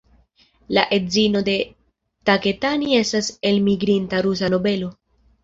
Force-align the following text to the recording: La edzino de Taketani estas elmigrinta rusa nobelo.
La 0.77 0.85
edzino 0.95 1.43
de 1.49 1.53
Taketani 2.31 2.97
estas 3.01 3.31
elmigrinta 3.53 4.25
rusa 4.31 4.53
nobelo. 4.57 4.93